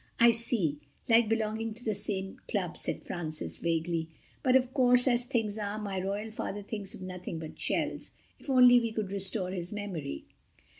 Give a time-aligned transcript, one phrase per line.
[0.19, 4.09] "I see: like belonging to the same club," said Francis vaguely.
[4.41, 8.79] "But, of course, as things are, my royal Father thinks of nothing but shells—if only
[8.79, 10.25] we could restore his memory...."